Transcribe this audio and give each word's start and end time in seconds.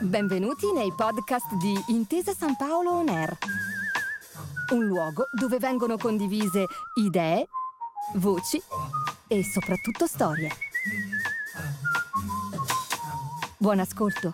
Benvenuti 0.00 0.70
nei 0.72 0.92
podcast 0.94 1.54
di 1.54 1.74
Intesa 1.88 2.32
San 2.32 2.54
Paolo 2.56 2.92
On 2.92 3.08
Air. 3.08 3.36
Un 4.72 4.84
luogo 4.84 5.24
dove 5.32 5.58
vengono 5.58 5.96
condivise 5.96 6.66
idee, 6.94 7.48
voci 8.14 8.62
e 9.26 9.42
soprattutto 9.42 10.06
storie. 10.06 10.50
Buon 13.56 13.80
ascolto. 13.80 14.32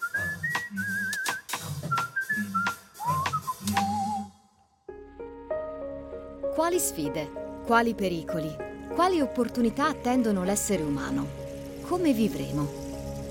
Quali 6.55 6.79
sfide, 6.79 7.63
quali 7.65 7.95
pericoli, 7.95 8.55
quali 8.95 9.23
opportunità 9.23 9.87
attendono 9.87 10.45
l'essere 10.45 10.83
umano? 10.83 11.44
Come 11.87 12.15
vivremo? 12.15 12.67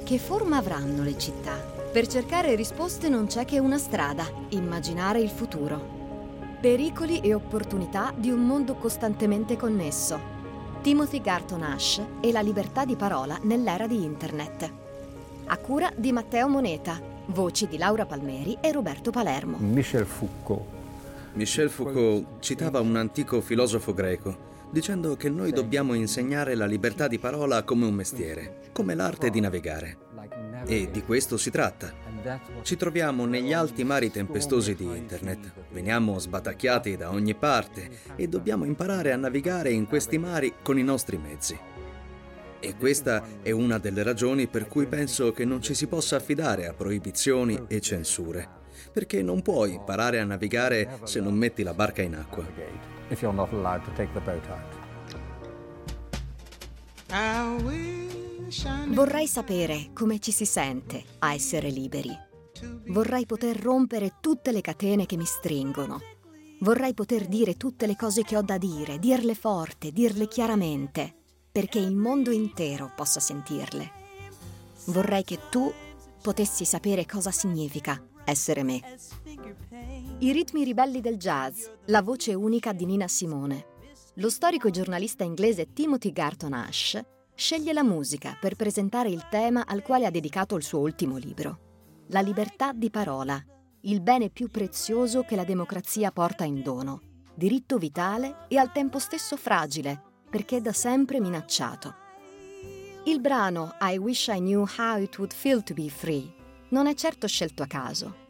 Che 0.03 0.19
forma 0.19 0.57
avranno 0.57 1.01
le 1.01 1.17
città? 1.17 1.53
Per 1.91 2.05
cercare 2.05 2.53
risposte 2.53 3.09
non 3.09 3.25
c'è 3.25 3.45
che 3.45 3.57
una 3.57 3.79
strada, 3.79 4.29
immaginare 4.49 5.19
il 5.19 5.29
futuro. 5.29 5.81
Pericoli 6.61 7.19
e 7.21 7.33
opportunità 7.33 8.13
di 8.15 8.29
un 8.29 8.45
mondo 8.45 8.75
costantemente 8.75 9.57
connesso. 9.57 10.19
Timothy 10.83 11.19
Garton 11.19 11.63
Ash 11.63 11.99
e 12.21 12.31
la 12.31 12.41
libertà 12.41 12.85
di 12.85 12.95
parola 12.95 13.39
nell'era 13.41 13.87
di 13.87 14.03
Internet. 14.03 14.71
A 15.45 15.57
cura 15.57 15.91
di 15.95 16.11
Matteo 16.11 16.47
Moneta, 16.47 17.01
voci 17.27 17.67
di 17.67 17.77
Laura 17.79 18.05
Palmeri 18.05 18.59
e 18.61 18.71
Roberto 18.71 19.09
Palermo. 19.09 19.57
Michel 19.57 20.05
Foucault. 20.05 20.63
Michel 21.33 21.71
Foucault 21.71 22.39
citava 22.39 22.79
un 22.81 22.97
antico 22.97 23.41
filosofo 23.41 23.95
greco 23.95 24.51
dicendo 24.73 25.15
che 25.15 25.29
noi 25.29 25.51
dobbiamo 25.51 25.93
insegnare 25.93 26.55
la 26.55 26.65
libertà 26.65 27.07
di 27.07 27.19
parola 27.19 27.61
come 27.61 27.85
un 27.85 27.93
mestiere, 27.93 28.71
come 28.73 28.95
l'arte 28.95 29.29
di 29.29 29.39
navigare. 29.39 29.97
E 30.65 30.89
di 30.91 31.03
questo 31.03 31.37
si 31.37 31.51
tratta. 31.51 31.93
Ci 32.63 32.75
troviamo 32.75 33.25
negli 33.25 33.53
alti 33.53 33.83
mari 33.83 34.09
tempestosi 34.09 34.73
di 34.73 34.85
Internet, 34.85 35.51
veniamo 35.71 36.17
sbatacchiati 36.17 36.97
da 36.97 37.11
ogni 37.11 37.35
parte 37.35 37.87
e 38.15 38.27
dobbiamo 38.27 38.65
imparare 38.65 39.11
a 39.11 39.17
navigare 39.17 39.69
in 39.69 39.85
questi 39.85 40.17
mari 40.17 40.55
con 40.63 40.79
i 40.79 40.83
nostri 40.83 41.17
mezzi. 41.17 41.55
E 42.59 42.75
questa 42.75 43.23
è 43.43 43.51
una 43.51 43.77
delle 43.77 44.01
ragioni 44.01 44.47
per 44.47 44.67
cui 44.67 44.87
penso 44.87 45.33
che 45.33 45.45
non 45.45 45.61
ci 45.61 45.75
si 45.75 45.85
possa 45.85 46.15
affidare 46.15 46.65
a 46.65 46.73
proibizioni 46.73 47.65
e 47.67 47.79
censure, 47.79 48.61
perché 48.91 49.21
non 49.21 49.41
puoi 49.41 49.73
imparare 49.73 50.19
a 50.19 50.25
navigare 50.25 50.99
se 51.03 51.19
non 51.19 51.33
metti 51.33 51.63
la 51.63 51.73
barca 51.73 52.01
in 52.01 52.15
acqua. 52.15 52.45
Vorrei 58.87 59.27
sapere 59.27 59.89
come 59.93 60.19
ci 60.19 60.31
si 60.31 60.45
sente 60.45 61.03
a 61.19 61.33
essere 61.33 61.69
liberi. 61.69 62.09
Vorrei 62.87 63.25
poter 63.25 63.59
rompere 63.59 64.15
tutte 64.19 64.51
le 64.51 64.61
catene 64.61 65.05
che 65.05 65.17
mi 65.17 65.25
stringono. 65.25 65.99
Vorrei 66.59 66.93
poter 66.93 67.27
dire 67.27 67.57
tutte 67.57 67.85
le 67.87 67.95
cose 67.95 68.23
che 68.23 68.37
ho 68.37 68.41
da 68.41 68.57
dire, 68.57 68.97
dirle 68.97 69.35
forte, 69.35 69.91
dirle 69.91 70.27
chiaramente, 70.27 71.13
perché 71.51 71.77
il 71.77 71.93
mondo 71.93 72.31
intero 72.31 72.91
possa 72.95 73.19
sentirle. 73.19 73.91
Vorrei 74.85 75.23
che 75.23 75.39
tu 75.49 75.71
potessi 76.21 76.63
sapere 76.63 77.05
cosa 77.05 77.31
significa 77.31 78.01
essere 78.25 78.63
me. 78.63 78.81
I 80.19 80.31
ritmi 80.31 80.63
ribelli 80.63 81.01
del 81.01 81.17
jazz, 81.17 81.65
la 81.85 82.01
voce 82.01 82.33
unica 82.33 82.73
di 82.73 82.85
Nina 82.85 83.07
Simone. 83.07 83.65
Lo 84.15 84.29
storico 84.29 84.67
e 84.67 84.71
giornalista 84.71 85.23
inglese 85.23 85.73
Timothy 85.73 86.11
Garton 86.11 86.53
Ash 86.53 87.01
sceglie 87.35 87.73
la 87.73 87.83
musica 87.83 88.37
per 88.39 88.55
presentare 88.55 89.09
il 89.09 89.27
tema 89.29 89.65
al 89.65 89.81
quale 89.81 90.05
ha 90.05 90.11
dedicato 90.11 90.55
il 90.55 90.63
suo 90.63 90.79
ultimo 90.79 91.17
libro. 91.17 92.03
La 92.07 92.21
libertà 92.21 92.73
di 92.73 92.89
parola, 92.89 93.43
il 93.81 94.01
bene 94.01 94.29
più 94.29 94.49
prezioso 94.49 95.23
che 95.23 95.35
la 95.35 95.43
democrazia 95.43 96.11
porta 96.11 96.43
in 96.43 96.61
dono, 96.61 97.01
diritto 97.33 97.77
vitale 97.77 98.45
e 98.47 98.57
al 98.57 98.71
tempo 98.71 98.99
stesso 98.99 99.35
fragile, 99.35 100.01
perché 100.29 100.61
da 100.61 100.73
sempre 100.73 101.19
minacciato. 101.19 101.95
Il 103.05 103.19
brano 103.19 103.75
I 103.81 103.97
Wish 103.97 104.27
I 104.27 104.37
Knew 104.37 104.65
How 104.77 105.01
It 105.01 105.17
Would 105.17 105.33
Feel 105.33 105.63
to 105.63 105.73
Be 105.73 105.89
Free 105.89 106.41
non 106.69 106.87
è 106.87 106.93
certo 106.93 107.27
scelto 107.27 107.63
a 107.63 107.67
caso. 107.67 108.22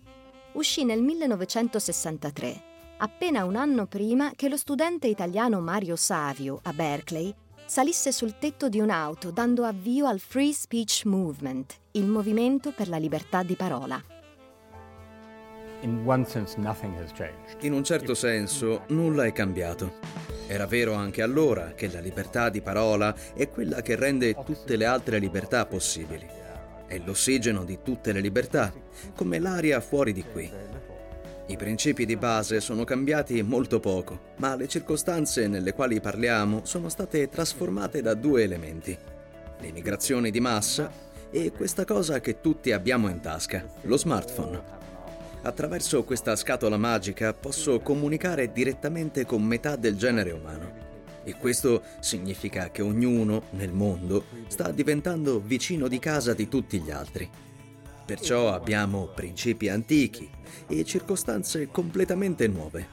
Uscì 0.53 0.86
nel 0.86 1.02
1963, 1.02 2.62
appena 2.97 3.44
un 3.44 3.56
anno 3.56 3.88
prima 3.88 4.34
che 4.36 4.50
lo 4.50 4.58
studente 4.58 5.08
italiano 5.08 5.59
Mario 5.62 5.96
Savio, 5.96 6.59
a 6.64 6.74
Berkeley, 6.74 7.34
salisse 7.66 8.12
sul 8.12 8.38
tetto 8.38 8.69
di 8.69 8.80
un'auto 8.80 9.31
dando 9.31 9.64
avvio 9.64 10.06
al 10.06 10.19
Free 10.19 10.53
Speech 10.53 11.06
Movement, 11.06 11.74
il 11.94 12.06
movimento 12.06 12.72
per 12.72 12.88
la 12.88 12.97
libertà 12.97 13.41
di 13.41 13.56
parola. 13.56 14.00
In 17.62 17.74
un 17.74 17.84
certo 17.84 18.14
senso, 18.14 18.84
nulla 18.90 19.25
è 19.25 19.31
cambiato. 19.31 19.94
Era 20.46 20.68
vero 20.68 20.94
anche 20.94 21.24
allora 21.24 21.74
che 21.74 21.91
la 21.91 22.00
libertà 22.00 22.50
di 22.50 22.62
parola 22.62 23.16
è 23.34 23.50
quella 23.50 23.81
che 23.81 23.96
rende 23.96 24.35
tutte 24.46 24.75
le 24.75 24.85
altre 24.85 25.18
libertà 25.18 25.66
possibili 25.66 26.41
è 26.93 27.01
l'ossigeno 27.03 27.63
di 27.63 27.79
tutte 27.83 28.11
le 28.11 28.21
libertà, 28.21 28.71
come 29.15 29.39
l'aria 29.39 29.81
fuori 29.81 30.13
di 30.13 30.23
qui. 30.23 30.49
I 31.47 31.57
principi 31.57 32.05
di 32.05 32.15
base 32.15 32.61
sono 32.61 32.83
cambiati 32.83 33.41
molto 33.41 33.79
poco, 33.79 34.31
ma 34.37 34.55
le 34.55 34.67
circostanze 34.67 35.47
nelle 35.47 35.73
quali 35.73 35.99
parliamo 35.99 36.61
sono 36.63 36.87
state 36.89 37.27
trasformate 37.27 38.01
da 38.01 38.13
due 38.13 38.43
elementi. 38.43 38.97
Le 39.59 39.71
migrazioni 39.71 40.31
di 40.31 40.39
massa 40.39 40.91
e 41.31 41.51
questa 41.51 41.83
cosa 41.83 42.19
che 42.19 42.39
tutti 42.39 42.71
abbiamo 42.71 43.09
in 43.09 43.19
tasca, 43.19 43.65
lo 43.81 43.97
smartphone. 43.97 44.61
Attraverso 45.41 46.03
questa 46.03 46.35
scatola 46.35 46.77
magica 46.77 47.33
posso 47.33 47.79
comunicare 47.79 48.51
direttamente 48.51 49.25
con 49.25 49.43
metà 49.43 49.75
del 49.75 49.97
genere 49.97 50.31
umano. 50.31 50.82
E 51.23 51.35
questo 51.38 51.81
significa 52.00 52.69
che 52.69 52.81
ognuno 52.81 53.44
nel 53.51 53.72
mondo 53.72 54.25
sta 54.47 54.72
diventando 54.72 55.39
vicino 55.39 55.88
di 55.88 56.00
casa 56.00 56.34
di 56.34 56.47
tutti 56.47 56.81
gli 56.81 56.91
altri. 56.91 57.29
Perciò 58.06 58.53
abbiamo 58.53 59.07
principi 59.07 59.69
antichi 59.69 60.29
e 60.67 60.84
circostanze 60.84 61.67
completamente 61.67 62.47
nuove. 62.47 62.88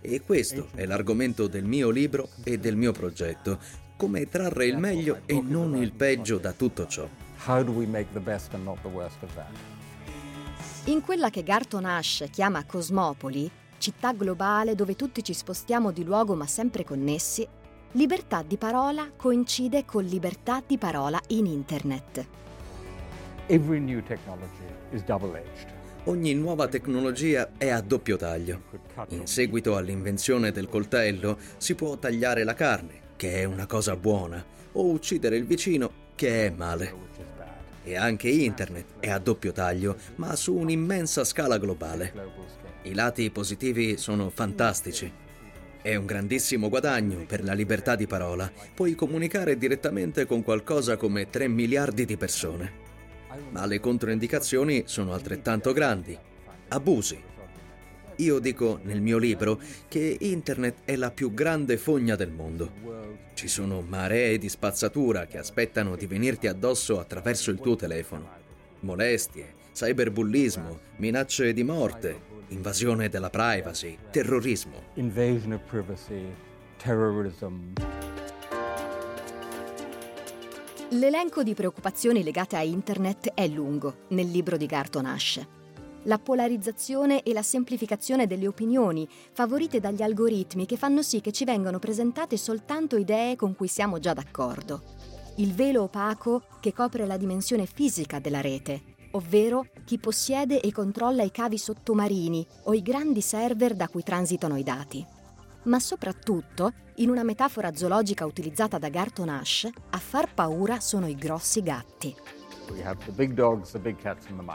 E 0.00 0.20
questo 0.22 0.68
è 0.74 0.84
l'argomento 0.84 1.46
del 1.46 1.64
mio 1.64 1.90
libro 1.90 2.28
e 2.42 2.58
del 2.58 2.76
mio 2.76 2.92
progetto, 2.92 3.58
come 3.96 4.28
trarre 4.28 4.66
il 4.66 4.78
meglio 4.78 5.20
e 5.26 5.40
non 5.40 5.76
il 5.76 5.92
peggio 5.92 6.38
da 6.38 6.52
tutto 6.52 6.86
ciò. 6.86 7.08
In 10.84 11.00
quella 11.00 11.30
che 11.30 11.42
Garton 11.42 11.84
Ash 11.84 12.24
chiama 12.30 12.64
Cosmopoli, 12.64 13.50
città 13.78 14.12
globale 14.12 14.74
dove 14.74 14.96
tutti 14.96 15.22
ci 15.22 15.32
spostiamo 15.32 15.90
di 15.90 16.04
luogo 16.04 16.34
ma 16.34 16.46
sempre 16.46 16.84
connessi, 16.84 17.46
libertà 17.92 18.42
di 18.42 18.56
parola 18.56 19.10
coincide 19.16 19.84
con 19.84 20.04
libertà 20.04 20.62
di 20.66 20.78
parola 20.78 21.20
in 21.28 21.46
Internet. 21.46 22.26
Ogni 26.04 26.34
nuova 26.34 26.68
tecnologia 26.68 27.50
è 27.56 27.68
a 27.68 27.80
doppio 27.80 28.16
taglio. 28.16 28.62
In 29.08 29.26
seguito 29.26 29.76
all'invenzione 29.76 30.52
del 30.52 30.68
coltello 30.68 31.38
si 31.56 31.74
può 31.74 31.96
tagliare 31.96 32.44
la 32.44 32.54
carne, 32.54 33.00
che 33.16 33.40
è 33.40 33.44
una 33.44 33.66
cosa 33.66 33.96
buona, 33.96 34.44
o 34.72 34.86
uccidere 34.86 35.36
il 35.36 35.46
vicino, 35.46 35.90
che 36.14 36.46
è 36.46 36.50
male. 36.50 36.94
E 37.82 37.96
anche 37.96 38.28
Internet 38.28 39.00
è 39.00 39.10
a 39.10 39.18
doppio 39.18 39.52
taglio, 39.52 39.96
ma 40.16 40.36
su 40.36 40.54
un'immensa 40.54 41.24
scala 41.24 41.58
globale. 41.58 42.12
I 42.86 42.94
lati 42.94 43.28
positivi 43.30 43.96
sono 43.96 44.30
fantastici. 44.30 45.10
È 45.82 45.96
un 45.96 46.06
grandissimo 46.06 46.68
guadagno 46.68 47.24
per 47.26 47.42
la 47.42 47.52
libertà 47.52 47.96
di 47.96 48.06
parola. 48.06 48.48
Puoi 48.74 48.94
comunicare 48.94 49.58
direttamente 49.58 50.24
con 50.24 50.44
qualcosa 50.44 50.96
come 50.96 51.28
3 51.28 51.48
miliardi 51.48 52.04
di 52.04 52.16
persone. 52.16 52.84
Ma 53.50 53.66
le 53.66 53.80
controindicazioni 53.80 54.84
sono 54.86 55.12
altrettanto 55.14 55.72
grandi. 55.72 56.16
Abusi. 56.68 57.20
Io 58.18 58.38
dico 58.38 58.78
nel 58.84 59.00
mio 59.00 59.18
libro 59.18 59.60
che 59.88 60.16
Internet 60.20 60.82
è 60.84 60.94
la 60.94 61.10
più 61.10 61.34
grande 61.34 61.78
fogna 61.78 62.14
del 62.14 62.30
mondo. 62.30 62.70
Ci 63.34 63.48
sono 63.48 63.80
maree 63.80 64.38
di 64.38 64.48
spazzatura 64.48 65.26
che 65.26 65.38
aspettano 65.38 65.96
di 65.96 66.06
venirti 66.06 66.46
addosso 66.46 67.00
attraverso 67.00 67.50
il 67.50 67.58
tuo 67.58 67.74
telefono. 67.74 68.30
Molestie, 68.80 69.54
cyberbullismo, 69.72 70.78
minacce 70.98 71.52
di 71.52 71.64
morte, 71.64 72.35
invasione 72.48 73.08
della 73.08 73.30
privacy, 73.30 73.98
terrorismo. 74.10 74.82
Invasion 74.94 75.52
of 75.52 75.62
privacy, 75.62 76.32
terrorism. 76.76 77.72
L'elenco 80.90 81.42
di 81.42 81.54
preoccupazioni 81.54 82.22
legate 82.22 82.54
a 82.56 82.62
Internet 82.62 83.32
è 83.34 83.48
lungo 83.48 84.04
nel 84.08 84.30
libro 84.30 84.56
di 84.56 84.66
Garton 84.66 85.06
Ash. 85.06 85.44
La 86.04 86.18
polarizzazione 86.18 87.24
e 87.24 87.32
la 87.32 87.42
semplificazione 87.42 88.28
delle 88.28 88.46
opinioni, 88.46 89.08
favorite 89.32 89.80
dagli 89.80 90.02
algoritmi 90.02 90.64
che 90.64 90.76
fanno 90.76 91.02
sì 91.02 91.20
che 91.20 91.32
ci 91.32 91.44
vengano 91.44 91.80
presentate 91.80 92.36
soltanto 92.36 92.96
idee 92.96 93.34
con 93.34 93.56
cui 93.56 93.66
siamo 93.66 93.98
già 93.98 94.12
d'accordo. 94.12 94.82
il 95.38 95.52
velo 95.52 95.82
opaco 95.82 96.44
che 96.60 96.72
copre 96.72 97.06
la 97.06 97.16
dimensione 97.18 97.66
fisica 97.66 98.18
della 98.18 98.40
rete, 98.40 98.95
ovvero 99.16 99.66
chi 99.84 99.98
possiede 99.98 100.60
e 100.60 100.70
controlla 100.72 101.22
i 101.22 101.30
cavi 101.30 101.58
sottomarini 101.58 102.46
o 102.64 102.74
i 102.74 102.82
grandi 102.82 103.20
server 103.20 103.74
da 103.74 103.88
cui 103.88 104.02
transitano 104.02 104.56
i 104.56 104.62
dati. 104.62 105.04
Ma 105.64 105.80
soprattutto, 105.80 106.72
in 106.96 107.10
una 107.10 107.24
metafora 107.24 107.74
zoologica 107.74 108.24
utilizzata 108.24 108.78
da 108.78 108.88
Garton 108.88 109.28
Ash, 109.28 109.68
a 109.90 109.98
far 109.98 110.32
paura 110.32 110.80
sono 110.80 111.08
i 111.08 111.16
grossi 111.16 111.62
gatti. 111.62 112.14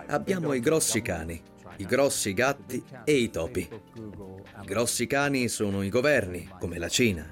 Abbiamo 0.08 0.54
i 0.54 0.60
grossi 0.60 1.02
cani, 1.02 1.42
i 1.78 1.86
grossi 1.86 2.34
gatti 2.34 2.84
e 3.04 3.14
i 3.14 3.30
topi. 3.30 3.68
I 4.62 4.66
grossi 4.66 5.08
cani 5.08 5.48
sono 5.50 5.82
i 5.82 5.90
governi, 5.90 6.50
come 6.60 6.78
la 6.78 6.90
Cina. 6.90 7.30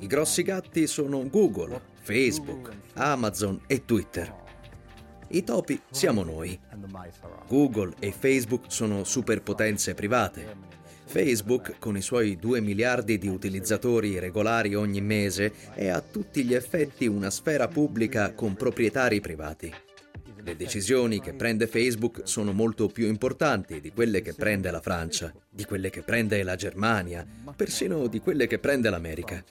I 0.00 0.06
grossi 0.06 0.42
gatti 0.42 0.86
sono 0.86 1.28
Google, 1.28 1.80
Facebook, 2.00 2.70
Amazon 2.94 3.60
e 3.66 3.84
Twitter. 3.84 4.41
I 5.34 5.44
topi 5.44 5.80
siamo 5.90 6.24
noi. 6.24 6.58
Google 7.48 7.94
e 7.98 8.12
Facebook 8.12 8.64
sono 8.68 9.02
superpotenze 9.02 9.94
private. 9.94 10.70
Facebook, 11.06 11.78
con 11.78 11.96
i 11.96 12.02
suoi 12.02 12.36
2 12.36 12.60
miliardi 12.60 13.16
di 13.16 13.28
utilizzatori 13.28 14.18
regolari 14.18 14.74
ogni 14.74 15.00
mese, 15.00 15.54
è 15.72 15.88
a 15.88 16.02
tutti 16.02 16.44
gli 16.44 16.52
effetti 16.52 17.06
una 17.06 17.30
sfera 17.30 17.66
pubblica 17.66 18.34
con 18.34 18.54
proprietari 18.56 19.20
privati. 19.20 19.72
Le 20.44 20.54
decisioni 20.54 21.18
che 21.18 21.32
prende 21.32 21.66
Facebook 21.66 22.20
sono 22.24 22.52
molto 22.52 22.88
più 22.88 23.06
importanti 23.06 23.80
di 23.80 23.90
quelle 23.90 24.20
che 24.20 24.34
prende 24.34 24.70
la 24.70 24.82
Francia, 24.82 25.32
di 25.48 25.64
quelle 25.64 25.88
che 25.88 26.02
prende 26.02 26.42
la 26.42 26.56
Germania, 26.56 27.26
persino 27.56 28.06
di 28.06 28.20
quelle 28.20 28.46
che 28.46 28.58
prende 28.58 28.90
l'America. 28.90 29.42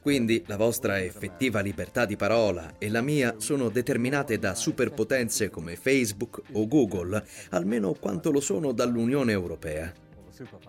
Quindi 0.00 0.42
la 0.46 0.56
vostra 0.56 1.02
effettiva 1.02 1.60
libertà 1.60 2.06
di 2.06 2.16
parola 2.16 2.74
e 2.78 2.88
la 2.88 3.02
mia 3.02 3.34
sono 3.36 3.68
determinate 3.68 4.38
da 4.38 4.54
superpotenze 4.54 5.50
come 5.50 5.76
Facebook 5.76 6.40
o 6.52 6.66
Google, 6.66 7.22
almeno 7.50 7.92
quanto 7.92 8.30
lo 8.30 8.40
sono 8.40 8.72
dall'Unione 8.72 9.32
Europea. 9.32 9.92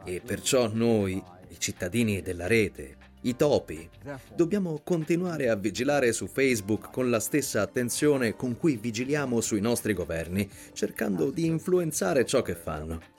E 0.03 0.21
perciò 0.23 0.69
noi, 0.73 1.23
i 1.47 1.59
cittadini 1.59 2.21
della 2.21 2.47
rete, 2.47 2.97
i 3.21 3.35
topi. 3.35 3.89
Dobbiamo 4.35 4.81
continuare 4.83 5.47
a 5.49 5.55
vigilare 5.55 6.11
su 6.11 6.27
Facebook 6.27 6.91
con 6.91 7.09
la 7.09 7.19
stessa 7.19 7.61
attenzione 7.61 8.35
con 8.35 8.57
cui 8.57 8.77
vigiliamo 8.77 9.39
sui 9.41 9.61
nostri 9.61 9.93
governi, 9.93 10.49
cercando 10.73 11.29
di 11.31 11.45
influenzare 11.45 12.25
ciò 12.25 12.41
che 12.41 12.55
fanno. 12.55 13.10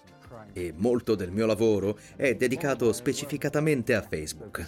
E 0.53 0.73
molto 0.77 1.15
del 1.15 1.31
mio 1.31 1.47
lavoro 1.47 1.99
è 2.17 2.35
dedicato 2.35 2.93
specificatamente 2.93 3.95
a 3.95 4.03
Facebook. 4.03 4.67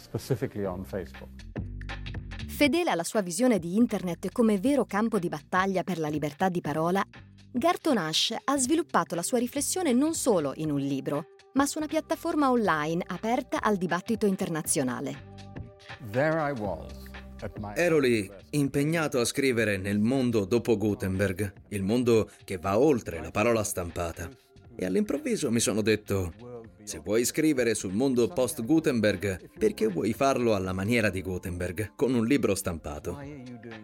Fedele 2.49 2.91
alla 2.91 3.03
sua 3.05 3.21
visione 3.21 3.59
di 3.59 3.77
Internet 3.77 4.31
come 4.31 4.59
vero 4.59 4.85
campo 4.85 5.19
di 5.19 5.29
battaglia 5.29 5.83
per 5.83 5.99
la 5.99 6.09
libertà 6.09 6.49
di 6.49 6.61
parola, 6.61 7.05
Garton 7.51 7.99
Ash 7.99 8.35
ha 8.45 8.57
sviluppato 8.57 9.15
la 9.15 9.23
sua 9.23 9.39
riflessione 9.39 9.93
non 9.93 10.15
solo 10.15 10.53
in 10.57 10.71
un 10.71 10.81
libro, 10.81 11.27
ma 11.55 11.67
su 11.67 11.79
una 11.79 11.87
piattaforma 11.87 12.51
online 12.51 13.03
aperta 13.07 13.61
al 13.61 13.77
dibattito 13.77 14.27
internazionale. 14.27 15.33
Ero 17.75 17.99
lì, 17.99 18.31
impegnato 18.51 19.21
a 19.21 19.25
scrivere 19.25 19.77
nel 19.77 19.99
mondo 19.99 20.45
dopo 20.45 20.77
Gutenberg, 20.77 21.53
il 21.69 21.83
mondo 21.83 22.31
che 22.45 22.57
va 22.57 22.79
oltre 22.79 23.21
la 23.21 23.31
parola 23.31 23.63
stampata. 23.63 24.31
E 24.77 24.85
all'improvviso 24.85 25.51
mi 25.51 25.61
sono 25.61 25.83
detto, 25.83 26.35
se 26.83 26.99
vuoi 26.99 27.25
scrivere 27.25 27.75
sul 27.75 27.93
mondo 27.93 28.29
post-Gutenberg, 28.29 29.51
perché 29.59 29.87
vuoi 29.87 30.13
farlo 30.13 30.55
alla 30.55 30.73
maniera 30.73 31.11
di 31.11 31.23
Gutenberg, 31.23 31.93
con 31.97 32.15
un 32.15 32.27
libro 32.27 32.55
stampato? 32.55 33.19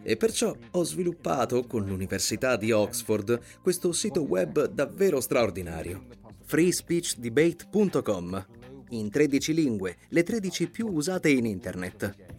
E 0.02 0.16
perciò 0.16 0.54
ho 0.72 0.84
sviluppato 0.84 1.64
con 1.64 1.84
l'Università 1.84 2.56
di 2.56 2.72
Oxford 2.72 3.40
questo 3.62 3.92
sito 3.92 4.22
web 4.22 4.66
davvero 4.66 5.20
straordinario 5.20 6.18
freespeechdebate.com, 6.50 8.46
in 8.88 9.08
13 9.08 9.54
lingue, 9.54 9.96
le 10.08 10.24
13 10.24 10.68
più 10.68 10.88
usate 10.88 11.30
in 11.30 11.46
Internet. 11.46 12.29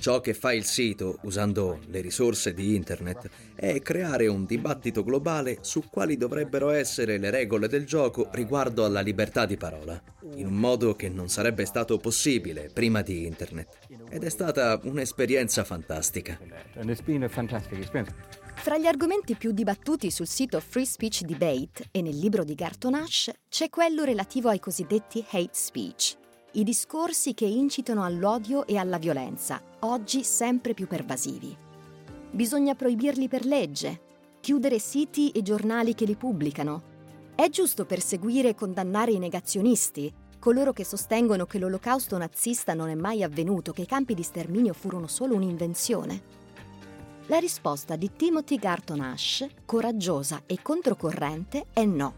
Ciò 0.00 0.22
che 0.22 0.32
fa 0.32 0.54
il 0.54 0.64
sito, 0.64 1.18
usando 1.24 1.78
le 1.88 2.00
risorse 2.00 2.54
di 2.54 2.74
Internet, 2.74 3.28
è 3.54 3.80
creare 3.82 4.28
un 4.28 4.46
dibattito 4.46 5.04
globale 5.04 5.58
su 5.60 5.90
quali 5.90 6.16
dovrebbero 6.16 6.70
essere 6.70 7.18
le 7.18 7.28
regole 7.28 7.68
del 7.68 7.84
gioco 7.84 8.30
riguardo 8.32 8.86
alla 8.86 9.02
libertà 9.02 9.44
di 9.44 9.58
parola, 9.58 10.02
in 10.36 10.46
un 10.46 10.54
modo 10.54 10.94
che 10.94 11.10
non 11.10 11.28
sarebbe 11.28 11.66
stato 11.66 11.98
possibile 11.98 12.70
prima 12.72 13.02
di 13.02 13.26
Internet. 13.26 13.76
Ed 14.08 14.24
è 14.24 14.30
stata 14.30 14.80
un'esperienza 14.84 15.64
fantastica. 15.64 16.38
Fra 18.54 18.78
gli 18.78 18.86
argomenti 18.86 19.36
più 19.36 19.52
dibattuti 19.52 20.10
sul 20.10 20.26
sito 20.26 20.60
Free 20.60 20.86
Speech 20.86 21.24
Debate 21.24 21.88
e 21.90 22.00
nel 22.00 22.18
libro 22.18 22.42
di 22.42 22.54
Garton 22.54 22.94
Ash 22.94 23.30
c'è 23.50 23.68
quello 23.68 24.04
relativo 24.04 24.48
ai 24.48 24.60
cosiddetti 24.60 25.24
hate 25.30 25.50
speech, 25.52 26.16
i 26.52 26.64
discorsi 26.64 27.32
che 27.32 27.44
incitano 27.44 28.02
all'odio 28.02 28.66
e 28.66 28.76
alla 28.76 28.98
violenza, 28.98 29.62
oggi 29.80 30.24
sempre 30.24 30.74
più 30.74 30.88
pervasivi. 30.88 31.56
Bisogna 32.32 32.74
proibirli 32.74 33.28
per 33.28 33.44
legge, 33.44 34.00
chiudere 34.40 34.80
siti 34.80 35.30
e 35.30 35.42
giornali 35.42 35.94
che 35.94 36.04
li 36.04 36.16
pubblicano. 36.16 36.82
È 37.36 37.48
giusto 37.48 37.84
perseguire 37.84 38.48
e 38.48 38.54
condannare 38.56 39.12
i 39.12 39.18
negazionisti, 39.18 40.12
coloro 40.40 40.72
che 40.72 40.84
sostengono 40.84 41.46
che 41.46 41.60
l'olocausto 41.60 42.18
nazista 42.18 42.74
non 42.74 42.88
è 42.88 42.94
mai 42.96 43.22
avvenuto, 43.22 43.72
che 43.72 43.82
i 43.82 43.86
campi 43.86 44.14
di 44.14 44.24
sterminio 44.24 44.72
furono 44.72 45.06
solo 45.06 45.36
un'invenzione. 45.36 46.38
La 47.26 47.38
risposta 47.38 47.94
di 47.94 48.10
Timothy 48.16 48.56
Garton 48.56 49.00
Ash, 49.02 49.46
coraggiosa 49.64 50.42
e 50.46 50.58
controcorrente, 50.60 51.66
è 51.72 51.84
no. 51.84 52.12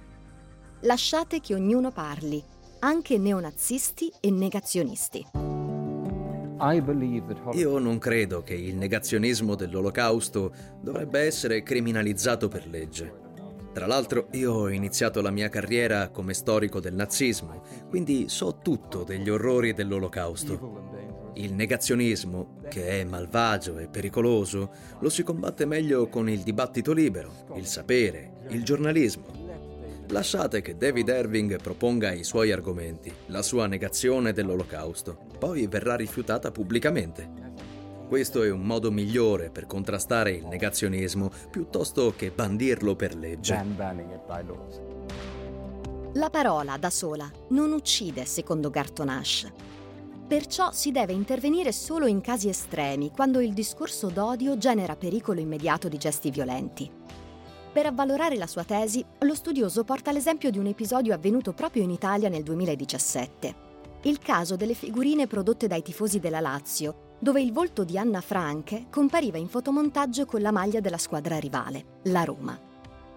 Lasciate 0.81 1.41
che 1.41 1.55
ognuno 1.55 1.91
parli, 1.91 2.43
anche 2.85 3.17
neonazisti 3.17 4.13
e 4.21 4.31
negazionisti. 4.33 5.27
Io 7.53 7.79
non 7.79 7.99
credo 7.99 8.43
che 8.43 8.55
il 8.55 8.77
negazionismo 8.77 9.55
dell'olocausto 9.55 10.53
dovrebbe 10.81 11.21
essere 11.21 11.63
criminalizzato 11.63 12.49
per 12.49 12.67
legge. 12.67 13.21
Tra 13.73 13.87
l'altro 13.87 14.27
io 14.33 14.53
ho 14.53 14.69
iniziato 14.69 15.21
la 15.21 15.31
mia 15.31 15.49
carriera 15.49 16.09
come 16.09 16.35
storico 16.35 16.81
del 16.81 16.95
nazismo, 16.95 17.63
quindi 17.89 18.29
so 18.29 18.59
tutto 18.59 19.05
degli 19.05 19.31
orrori 19.31 19.73
dell'olocausto. 19.75 21.31
Il 21.35 21.55
negazionismo, 21.55 22.59
che 22.69 23.01
è 23.01 23.05
malvagio 23.05 23.79
e 23.79 23.87
pericoloso, 23.87 24.73
lo 24.99 25.09
si 25.09 25.23
combatte 25.23 25.67
meglio 25.67 26.09
con 26.09 26.29
il 26.29 26.41
dibattito 26.41 26.93
libero, 26.93 27.33
il 27.55 27.67
sapere, 27.67 28.43
il 28.49 28.65
giornalismo. 28.65 29.42
Lasciate 30.13 30.61
che 30.61 30.77
David 30.77 31.09
Irving 31.09 31.59
proponga 31.59 32.13
i 32.13 32.23
suoi 32.23 32.53
argomenti, 32.53 33.11
la 33.29 33.41
sua 33.41 33.67
negazione 33.67 34.35
dell'olocausto, 34.35 35.17
poi 35.39 35.67
verrà 35.67 35.97
rifiutata 35.97 36.51
pubblicamente. 36.51 37.31
Questo 38.09 38.43
è 38.43 38.51
un 38.51 38.61
modo 38.61 38.91
migliore 38.91 39.49
per 39.49 39.65
contrastare 39.65 40.33
il 40.33 40.45
negazionismo 40.45 41.31
piuttosto 41.51 42.13
che 42.15 42.31
bandirlo 42.31 42.95
per 42.95 43.15
legge. 43.15 43.55
La 46.13 46.29
parola 46.29 46.77
da 46.77 46.91
sola 46.91 47.31
non 47.49 47.73
uccide, 47.73 48.27
secondo 48.27 48.69
Garton 48.69 49.09
Ash. 49.09 49.51
Perciò 50.29 50.73
si 50.73 50.91
deve 50.91 51.15
intervenire 51.15 51.73
solo 51.73 52.05
in 52.05 52.21
casi 52.21 52.51
estremi, 52.51 53.11
quando 53.11 53.41
il 53.41 53.55
discorso 53.55 54.09
d'odio 54.09 54.59
genera 54.59 54.95
pericolo 54.95 55.41
immediato 55.41 55.89
di 55.89 55.97
gesti 55.97 56.31
violenti. 56.31 57.01
Per 57.73 57.87
avvalorare 57.87 58.37
la 58.37 58.47
sua 58.47 58.65
tesi, 58.65 59.03
lo 59.21 59.35
studioso 59.35 59.83
porta 59.83 60.13
l'esempio 60.13 60.51
di 60.51 60.59
un 60.59 60.67
episodio 60.67 61.15
avvenuto 61.15 61.55
proprio 61.55 61.83
in 61.83 61.91
Italia 61.91 62.29
nel 62.29 62.43
2017. 62.43 63.55
Il 64.03 64.19
caso 64.19 64.57
delle 64.57 64.75
figurine 64.75 65.27
prodotte 65.27 65.69
dai 65.69 65.81
tifosi 65.81 66.19
della 66.19 66.41
Lazio, 66.41 67.17
dove 67.19 67.41
il 67.41 67.51
volto 67.51 67.85
di 67.85 67.97
Anna 67.97 68.21
Frank 68.21 68.91
compariva 68.91 69.39
in 69.39 69.49
fotomontaggio 69.49 70.27
con 70.27 70.43
la 70.43 70.51
maglia 70.51 70.81
della 70.81 70.99
squadra 70.99 71.39
rivale, 71.39 72.01
la 72.05 72.25
Roma. 72.25 72.61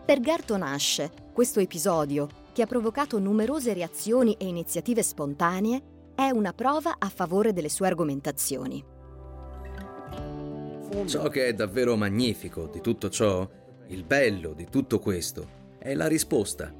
Per 0.05 0.21
Garton 0.21 0.61
Ash, 0.61 1.05
questo 1.33 1.59
episodio, 1.59 2.29
che 2.53 2.61
ha 2.61 2.67
provocato 2.67 3.19
numerose 3.19 3.73
reazioni 3.73 4.37
e 4.39 4.45
iniziative 4.45 5.03
spontanee, 5.03 6.13
è 6.15 6.29
una 6.29 6.53
prova 6.53 6.95
a 6.97 7.09
favore 7.09 7.51
delle 7.51 7.67
sue 7.67 7.87
argomentazioni. 7.87 8.81
Ciò 11.07 11.27
che 11.27 11.47
è 11.47 11.53
davvero 11.53 11.97
magnifico 11.97 12.69
di 12.71 12.79
tutto 12.79 13.09
ciò, 13.09 13.45
il 13.87 14.03
bello 14.03 14.53
di 14.53 14.67
tutto 14.69 14.99
questo, 14.99 15.47
è 15.77 15.93
la 15.93 16.07
risposta. 16.07 16.73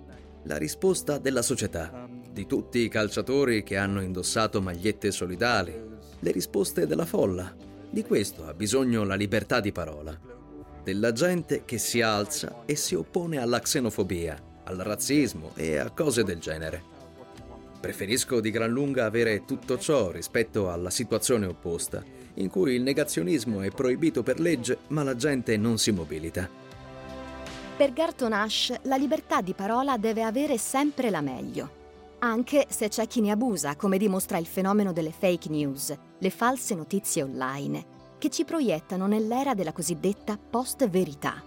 La 0.43 0.57
risposta 0.57 1.17
della 1.17 1.41
società, 1.41 2.07
di 2.31 2.45
tutti 2.45 2.79
i 2.79 2.89
calciatori 2.89 3.63
che 3.63 3.77
hanno 3.77 4.01
indossato 4.01 4.61
magliette 4.61 5.11
solidali, 5.11 5.73
le 6.19 6.31
risposte 6.31 6.87
della 6.87 7.05
folla. 7.05 7.55
Di 7.89 8.03
questo 8.03 8.45
ha 8.45 8.53
bisogno 8.53 9.03
la 9.03 9.15
libertà 9.15 9.59
di 9.59 9.71
parola. 9.71 10.19
Della 10.83 11.11
gente 11.11 11.63
che 11.65 11.77
si 11.77 12.01
alza 12.01 12.63
e 12.65 12.75
si 12.75 12.95
oppone 12.95 13.37
alla 13.37 13.59
xenofobia, 13.59 14.41
al 14.63 14.77
razzismo 14.77 15.51
e 15.55 15.77
a 15.77 15.89
cose 15.91 16.23
del 16.23 16.39
genere. 16.39 16.93
Preferisco 17.79 18.39
di 18.39 18.49
gran 18.49 18.71
lunga 18.71 19.05
avere 19.05 19.45
tutto 19.45 19.77
ciò 19.77 20.09
rispetto 20.09 20.71
alla 20.71 20.89
situazione 20.89 21.45
opposta, 21.45 22.03
in 22.35 22.49
cui 22.49 22.73
il 22.73 22.81
negazionismo 22.81 23.61
è 23.61 23.69
proibito 23.69 24.23
per 24.23 24.39
legge 24.39 24.79
ma 24.87 25.03
la 25.03 25.15
gente 25.15 25.55
non 25.57 25.77
si 25.77 25.91
mobilita. 25.91 26.64
Per 27.75 27.91
Garton 27.91 28.31
Ash 28.31 28.73
la 28.83 28.95
libertà 28.95 29.41
di 29.41 29.53
parola 29.53 29.97
deve 29.97 30.23
avere 30.23 30.57
sempre 30.57 31.09
la 31.09 31.19
meglio, 31.19 32.17
anche 32.19 32.67
se 32.69 32.87
c'è 32.87 33.05
chi 33.05 33.19
ne 33.19 33.31
abusa, 33.31 33.75
come 33.75 33.97
dimostra 33.97 34.37
il 34.37 34.45
fenomeno 34.45 34.93
delle 34.93 35.11
fake 35.11 35.49
news, 35.49 35.93
le 36.17 36.29
false 36.29 36.73
notizie 36.73 37.23
online, 37.23 37.85
che 38.17 38.29
ci 38.29 38.45
proiettano 38.45 39.07
nell'era 39.07 39.53
della 39.53 39.73
cosiddetta 39.73 40.37
post-verità. 40.37 41.43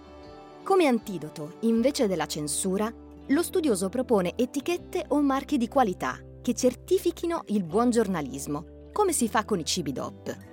Come 0.61 0.85
antidoto, 0.85 1.55
invece 1.61 2.05
della 2.05 2.27
censura, 2.27 2.93
lo 3.25 3.41
studioso 3.41 3.89
propone 3.89 4.33
etichette 4.35 5.05
o 5.07 5.19
marchi 5.21 5.57
di 5.57 5.67
qualità 5.67 6.19
che 6.43 6.53
certifichino 6.53 7.41
il 7.47 7.63
buon 7.63 7.89
giornalismo, 7.89 8.89
come 8.93 9.13
si 9.13 9.27
fa 9.27 9.45
con 9.45 9.57
i 9.57 9.65
cibi 9.65 9.93
DOP. 9.93 10.48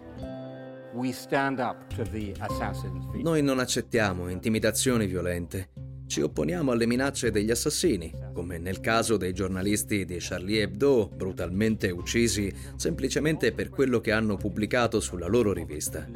Noi 3.22 3.42
non 3.42 3.58
accettiamo 3.58 4.28
intimidazioni 4.28 5.06
violente. 5.06 5.68
Ci 6.06 6.20
opponiamo 6.20 6.70
alle 6.70 6.86
minacce 6.86 7.30
degli 7.30 7.50
assassini, 7.50 8.12
come 8.32 8.58
nel 8.58 8.80
caso 8.80 9.16
dei 9.16 9.32
giornalisti 9.32 10.04
di 10.04 10.16
Charlie 10.20 10.62
Hebdo, 10.62 11.10
brutalmente 11.12 11.90
uccisi 11.90 12.50
semplicemente 12.76 13.52
per 13.52 13.70
quello 13.70 14.00
che 14.00 14.12
hanno 14.12 14.36
pubblicato 14.36 15.00
sulla 15.00 15.26
loro 15.26 15.52
rivista. 15.52 16.08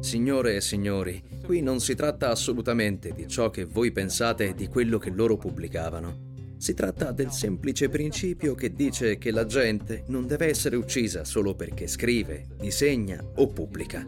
Signore 0.00 0.56
e 0.56 0.60
signori, 0.60 1.22
qui 1.44 1.62
non 1.62 1.80
si 1.80 1.94
tratta 1.94 2.28
assolutamente 2.28 3.12
di 3.12 3.28
ciò 3.28 3.50
che 3.50 3.64
voi 3.64 3.92
pensate 3.92 4.52
di 4.54 4.66
quello 4.66 4.98
che 4.98 5.10
loro 5.10 5.36
pubblicavano. 5.36 6.33
Si 6.64 6.72
tratta 6.72 7.12
del 7.12 7.30
semplice 7.30 7.90
principio 7.90 8.54
che 8.54 8.72
dice 8.72 9.18
che 9.18 9.30
la 9.30 9.44
gente 9.44 10.04
non 10.06 10.26
deve 10.26 10.46
essere 10.46 10.76
uccisa 10.76 11.22
solo 11.22 11.54
perché 11.54 11.86
scrive, 11.86 12.46
disegna 12.56 13.22
o 13.34 13.48
pubblica. 13.48 14.02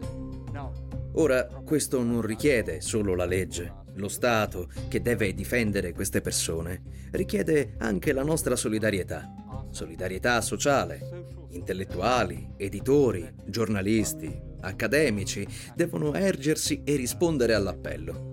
Ora, 1.11 1.45
questo 1.63 2.01
non 2.01 2.23
richiede 2.23 2.81
solo 2.81 3.13
la 3.13 3.25
legge, 3.25 3.71
lo 3.93 4.07
Stato, 4.07 4.71
che 4.87 5.03
deve 5.03 5.35
difendere 5.35 5.93
queste 5.93 6.19
persone, 6.21 6.81
richiede 7.11 7.75
anche 7.77 8.11
la 8.11 8.23
nostra 8.23 8.55
solidarietà. 8.55 9.31
Solidarietà 9.69 10.41
sociale. 10.41 11.27
Intellettuali, 11.49 12.53
editori, 12.57 13.35
giornalisti, 13.45 14.35
accademici 14.61 15.47
devono 15.75 16.15
ergersi 16.15 16.81
e 16.83 16.95
rispondere 16.95 17.53
all'appello. 17.53 18.26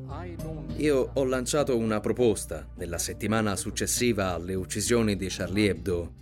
Io 0.76 1.10
ho 1.12 1.24
lanciato 1.24 1.76
una 1.76 2.00
proposta 2.00 2.68
nella 2.76 2.98
settimana 2.98 3.56
successiva 3.56 4.34
alle 4.34 4.54
uccisioni 4.54 5.16
di 5.16 5.26
Charlie 5.28 5.70
Hebdo 5.70 6.12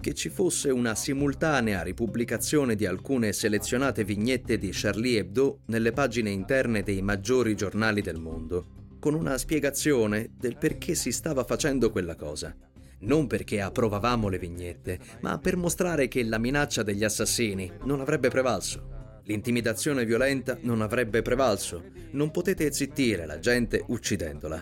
che 0.00 0.14
ci 0.14 0.30
fosse 0.30 0.70
una 0.70 0.94
simultanea 0.94 1.82
ripubblicazione 1.82 2.74
di 2.74 2.86
alcune 2.86 3.32
selezionate 3.32 4.02
vignette 4.02 4.56
di 4.56 4.70
Charlie 4.72 5.18
Hebdo 5.18 5.60
nelle 5.66 5.92
pagine 5.92 6.30
interne 6.30 6.82
dei 6.82 7.02
maggiori 7.02 7.54
giornali 7.54 8.00
del 8.00 8.18
mondo 8.18 8.78
con 8.98 9.14
una 9.14 9.36
spiegazione 9.38 10.30
del 10.36 10.56
perché 10.56 10.94
si 10.94 11.10
stava 11.10 11.42
facendo 11.44 11.90
quella 11.90 12.14
cosa. 12.14 12.54
Non 13.00 13.26
perché 13.26 13.62
approvavamo 13.62 14.28
le 14.28 14.38
vignette, 14.38 14.98
ma 15.20 15.38
per 15.38 15.56
mostrare 15.56 16.06
che 16.06 16.22
la 16.22 16.38
minaccia 16.38 16.82
degli 16.82 17.02
assassini 17.02 17.70
non 17.84 18.00
avrebbe 18.00 18.28
prevalso. 18.28 18.99
L'intimidazione 19.30 20.04
violenta 20.04 20.58
non 20.62 20.80
avrebbe 20.80 21.22
prevalso. 21.22 21.84
Non 22.10 22.32
potete 22.32 22.72
zittire 22.72 23.26
la 23.26 23.38
gente 23.38 23.80
uccidendola. 23.86 24.60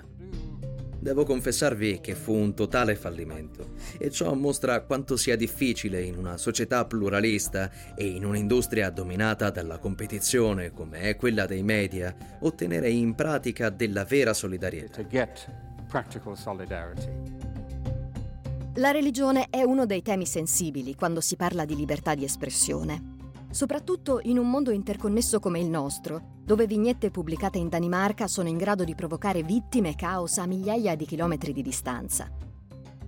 Devo 1.00 1.24
confessarvi 1.24 2.00
che 2.02 2.14
fu 2.14 2.34
un 2.34 2.54
totale 2.54 2.94
fallimento 2.94 3.76
e 3.96 4.10
ciò 4.10 4.34
mostra 4.34 4.82
quanto 4.82 5.16
sia 5.16 5.36
difficile 5.36 6.02
in 6.02 6.18
una 6.18 6.36
società 6.36 6.84
pluralista 6.84 7.70
e 7.94 8.08
in 8.08 8.26
un'industria 8.26 8.90
dominata 8.90 9.48
dalla 9.48 9.78
competizione 9.78 10.70
come 10.70 11.00
è 11.00 11.16
quella 11.16 11.46
dei 11.46 11.62
media 11.62 12.14
ottenere 12.40 12.90
in 12.90 13.14
pratica 13.14 13.70
della 13.70 14.04
vera 14.04 14.34
solidarietà. 14.34 15.00
La 18.74 18.90
religione 18.90 19.46
è 19.48 19.62
uno 19.62 19.86
dei 19.86 20.02
temi 20.02 20.26
sensibili 20.26 20.94
quando 20.94 21.22
si 21.22 21.36
parla 21.36 21.64
di 21.64 21.74
libertà 21.74 22.14
di 22.14 22.24
espressione 22.24 23.16
soprattutto 23.50 24.20
in 24.22 24.38
un 24.38 24.50
mondo 24.50 24.70
interconnesso 24.70 25.40
come 25.40 25.60
il 25.60 25.68
nostro, 25.68 26.36
dove 26.44 26.66
vignette 26.66 27.10
pubblicate 27.10 27.58
in 27.58 27.68
Danimarca 27.68 28.26
sono 28.26 28.48
in 28.48 28.56
grado 28.56 28.84
di 28.84 28.94
provocare 28.94 29.42
vittime 29.42 29.90
e 29.90 29.94
caos 29.94 30.38
a 30.38 30.46
migliaia 30.46 30.94
di 30.94 31.06
chilometri 31.06 31.52
di 31.52 31.62
distanza. 31.62 32.30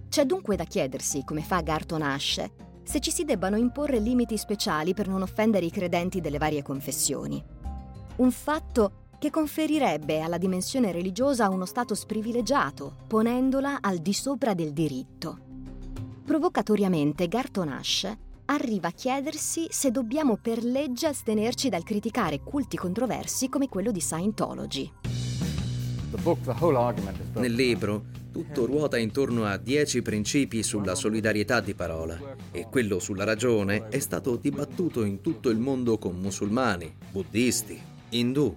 C'è 0.09 0.25
dunque 0.25 0.57
da 0.57 0.65
chiedersi, 0.65 1.23
come 1.25 1.43
fa 1.43 1.61
Garton 1.61 2.03
Ash, 2.03 2.45
se 2.83 3.01
ci 3.01 3.13
si 3.13 3.25
debbano 3.25 3.57
imporre 3.57 3.99
limiti 4.01 4.37
speciali 4.37 4.95
per 4.95 5.07
non 5.07 5.23
offendere 5.23 5.67
i 5.67 5.71
credenti 5.71 6.21
delle 6.21 6.39
varie 6.39 6.63
confessioni. 6.63 7.43
Un 8.17 8.31
fatto 8.33 8.93
che 9.21 9.31
conferirebbe 9.31 10.21
alla 10.21 10.39
dimensione 10.39 10.91
religiosa 10.91 11.51
uno 11.51 11.67
status 11.67 12.07
privilegiato, 12.07 12.97
ponendola 13.07 13.79
al 13.81 13.99
di 13.99 14.13
sopra 14.13 14.55
del 14.55 14.73
diritto. 14.73 15.39
Provocatoriamente 16.25 17.29
Garton 17.29 17.69
Ash 17.69 18.11
arriva 18.51 18.89
a 18.89 18.93
chiedersi 18.93 19.67
se 19.71 19.91
dobbiamo 19.91 20.37
per 20.37 20.65
legge 20.65 21.07
astenerci 21.07 21.69
dal 21.69 21.85
criticare 21.85 22.41
culti 22.41 22.77
controversi 22.77 23.49
come 23.49 23.69
quello 23.69 23.93
di 23.93 24.01
Scientology. 24.01 24.91
Nel 27.35 27.53
libro 27.53 28.07
tutto 28.33 28.67
ruota 28.67 28.99
intorno 28.99 29.45
a 29.45 29.57
dieci 29.57 30.03
principi 30.03 30.65
sulla 30.65 30.97
solidarietà 30.97 31.61
di 31.61 31.75
parola 31.75 32.19
e 32.51 32.67
quello 32.69 32.99
sulla 32.99 33.23
ragione 33.23 33.89
è 33.89 34.01
stato 34.01 34.35
dibattuto 34.37 35.05
in 35.05 35.21
tutto 35.21 35.49
il 35.51 35.59
mondo 35.59 35.99
con 35.99 36.17
musulmani, 36.17 36.93
buddisti, 37.11 37.81
indù. 38.11 38.55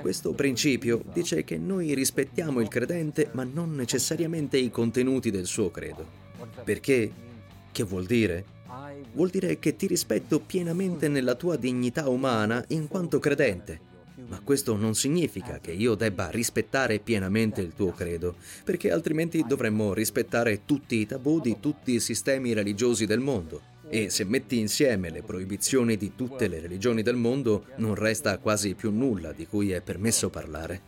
Questo 0.00 0.32
principio 0.32 1.02
dice 1.12 1.44
che 1.44 1.58
noi 1.58 1.92
rispettiamo 1.94 2.60
il 2.60 2.68
credente 2.68 3.28
ma 3.32 3.44
non 3.44 3.74
necessariamente 3.74 4.56
i 4.56 4.70
contenuti 4.70 5.30
del 5.30 5.46
suo 5.46 5.70
credo. 5.70 6.06
Perché? 6.64 7.12
Che 7.70 7.82
vuol 7.82 8.06
dire? 8.06 8.56
Vuol 9.12 9.30
dire 9.30 9.58
che 9.58 9.76
ti 9.76 9.86
rispetto 9.86 10.40
pienamente 10.40 11.08
nella 11.08 11.34
tua 11.34 11.56
dignità 11.56 12.08
umana 12.08 12.64
in 12.68 12.88
quanto 12.88 13.18
credente. 13.18 13.86
Ma 14.26 14.40
questo 14.42 14.76
non 14.76 14.94
significa 14.94 15.58
che 15.60 15.72
io 15.72 15.94
debba 15.94 16.28
rispettare 16.28 16.98
pienamente 16.98 17.60
il 17.60 17.74
tuo 17.74 17.92
credo, 17.92 18.36
perché 18.64 18.90
altrimenti 18.90 19.44
dovremmo 19.46 19.94
rispettare 19.94 20.64
tutti 20.64 20.96
i 20.96 21.06
tabù 21.06 21.40
di 21.40 21.56
tutti 21.60 21.94
i 21.94 22.00
sistemi 22.00 22.52
religiosi 22.52 23.06
del 23.06 23.20
mondo. 23.20 23.76
E 23.88 24.10
se 24.10 24.24
metti 24.24 24.58
insieme 24.58 25.08
le 25.08 25.22
proibizioni 25.22 25.96
di 25.96 26.14
tutte 26.14 26.46
le 26.46 26.60
religioni 26.60 27.02
del 27.02 27.16
mondo, 27.16 27.66
non 27.76 27.94
resta 27.94 28.36
quasi 28.38 28.74
più 28.74 28.90
nulla 28.90 29.32
di 29.32 29.46
cui 29.46 29.70
è 29.70 29.80
permesso 29.80 30.28
parlare. 30.28 30.82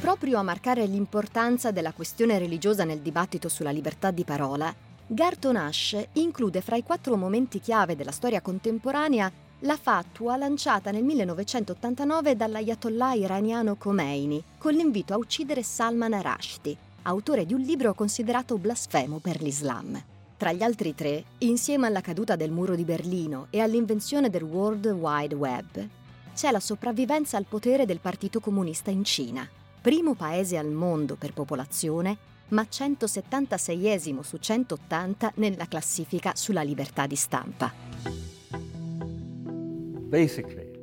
Proprio 0.00 0.38
a 0.38 0.42
marcare 0.42 0.86
l'importanza 0.86 1.72
della 1.72 1.92
questione 1.92 2.38
religiosa 2.38 2.84
nel 2.84 3.00
dibattito 3.00 3.50
sulla 3.50 3.70
libertà 3.70 4.10
di 4.10 4.24
parola, 4.24 4.74
Garton 5.12 5.56
Ash 5.56 6.00
include 6.12 6.60
fra 6.60 6.76
i 6.76 6.84
quattro 6.84 7.16
momenti 7.16 7.58
chiave 7.58 7.96
della 7.96 8.12
storia 8.12 8.40
contemporanea 8.40 9.28
la 9.62 9.76
fatua 9.76 10.36
lanciata 10.36 10.92
nel 10.92 11.02
1989 11.02 12.36
dall'ayatollah 12.36 13.14
iraniano 13.14 13.74
Khomeini 13.74 14.40
con 14.56 14.72
l'invito 14.72 15.12
a 15.12 15.16
uccidere 15.16 15.64
Salman 15.64 16.22
Rushdie, 16.22 16.76
autore 17.02 17.44
di 17.44 17.54
un 17.54 17.60
libro 17.60 17.92
considerato 17.92 18.56
blasfemo 18.56 19.18
per 19.18 19.42
l'Islam. 19.42 20.00
Tra 20.36 20.52
gli 20.52 20.62
altri 20.62 20.94
tre, 20.94 21.24
insieme 21.38 21.88
alla 21.88 22.02
caduta 22.02 22.36
del 22.36 22.52
muro 22.52 22.76
di 22.76 22.84
Berlino 22.84 23.48
e 23.50 23.58
all'invenzione 23.58 24.30
del 24.30 24.44
World 24.44 24.86
Wide 24.86 25.34
Web, 25.34 25.88
c'è 26.36 26.52
la 26.52 26.60
sopravvivenza 26.60 27.36
al 27.36 27.46
potere 27.48 27.84
del 27.84 27.98
Partito 27.98 28.38
Comunista 28.38 28.92
in 28.92 29.02
Cina, 29.02 29.46
primo 29.80 30.14
paese 30.14 30.56
al 30.56 30.70
mondo 30.70 31.16
per 31.16 31.32
popolazione 31.32 32.28
ma 32.50 32.66
176esimo 32.68 34.20
su 34.20 34.36
180 34.36 35.32
nella 35.36 35.66
classifica 35.66 36.32
sulla 36.34 36.62
libertà 36.62 37.06
di 37.06 37.16
stampa. 37.16 37.72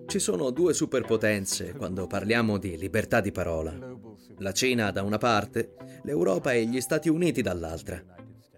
Ci 0.07 0.19
sono 0.19 0.51
due 0.51 0.73
superpotenze 0.73 1.73
quando 1.73 2.07
parliamo 2.07 2.57
di 2.57 2.77
libertà 2.77 3.19
di 3.19 3.31
parola. 3.31 3.77
La 4.39 4.51
Cina 4.53 4.91
da 4.91 5.03
una 5.03 5.17
parte, 5.17 5.75
l'Europa 6.03 6.53
e 6.53 6.65
gli 6.65 6.79
Stati 6.79 7.09
Uniti 7.09 7.41
dall'altra 7.41 8.16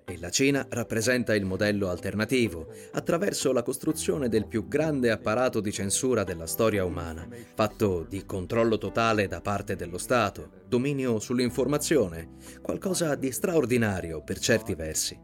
e 0.10 0.18
la 0.18 0.32
Cina 0.32 0.66
rappresenta 0.70 1.36
il 1.36 1.46
modello 1.46 1.88
alternativo 1.90 2.68
attraverso 2.94 3.52
la 3.54 3.62
costruzione 3.62 4.28
del 4.28 4.48
più 4.48 4.68
grande 4.68 5.12
apparato 5.12 5.60
di 5.60 5.72
censura 5.72 6.24
della 6.24 6.48
storia 6.48 6.84
umana, 6.84 7.28
fatto 7.54 8.06
di 8.10 8.26
controllo 8.26 8.80
totale 8.80 9.28
da 9.28 9.40
parte 9.40 9.76
dello 9.76 10.00
Stato, 10.00 10.64
dominio 10.68 11.20
sull'informazione, 11.20 12.30
qualcosa 12.60 13.14
di 13.14 13.32
straordinario 13.32 14.24
per 14.24 14.40
certi 14.40 14.74
versi. 14.74 15.18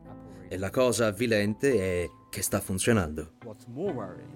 E 0.47 0.57
la 0.57 0.69
cosa 0.69 1.07
avvilente 1.07 2.03
è 2.03 2.09
che 2.35 2.41
sta 2.41 2.59
funzionando. 2.59 3.31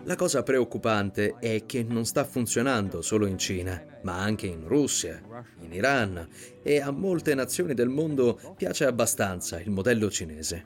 La 0.05 0.15
cosa 0.15 0.41
preoccupante 0.41 1.35
è 1.37 1.65
che 1.65 1.83
non 1.83 2.05
sta 2.05 2.23
funzionando 2.23 3.01
solo 3.01 3.25
in 3.25 3.37
Cina, 3.37 3.83
ma 4.03 4.21
anche 4.21 4.47
in 4.47 4.65
Russia, 4.65 5.21
in 5.59 5.73
Iran 5.73 6.25
e 6.63 6.79
a 6.79 6.91
molte 6.91 7.35
nazioni 7.35 7.73
del 7.73 7.89
mondo 7.89 8.39
piace 8.55 8.85
abbastanza 8.85 9.59
il 9.59 9.69
modello 9.69 10.09
cinese. 10.09 10.63